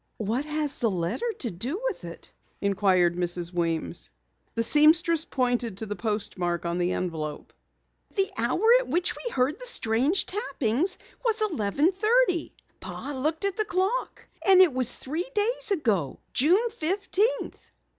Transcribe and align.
"What 0.17 0.45
has 0.45 0.79
the 0.79 0.89
letter 0.89 1.31
to 1.41 1.51
do 1.51 1.79
with 1.83 2.05
it?" 2.05 2.31
inquired 2.59 3.15
Mrs. 3.15 3.53
Weems. 3.53 4.09
The 4.55 4.63
seamstress 4.63 5.25
pointed 5.25 5.77
to 5.77 5.85
the 5.85 5.95
postmark 5.95 6.65
on 6.65 6.79
the 6.79 6.93
envelope. 6.93 7.53
"The 8.15 8.31
hour 8.35 8.63
at 8.79 8.87
which 8.87 9.15
we 9.15 9.29
heard 9.31 9.59
the 9.59 9.67
strange 9.67 10.25
tappings 10.25 10.97
was 11.23 11.43
eleven 11.43 11.91
thirty! 11.91 12.51
Pa 12.79 13.13
looked 13.15 13.45
at 13.45 13.57
the 13.57 13.63
clock. 13.65 14.27
And 14.43 14.59
it 14.59 14.73
was 14.73 14.91
three 14.91 15.29
days 15.35 15.69
ago, 15.69 16.19
June 16.33 16.71
fifteenth." 16.71 17.69